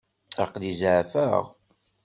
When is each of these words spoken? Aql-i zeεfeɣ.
Aql-i 0.43 0.71
zeεfeɣ. 0.79 1.43